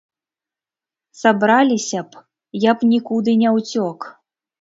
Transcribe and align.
Сабраліся 1.19 1.99
б, 2.13 2.21
я 2.63 2.71
б 2.79 2.89
нікуды 2.95 3.31
не 3.43 3.53
ўцёк. 3.59 4.09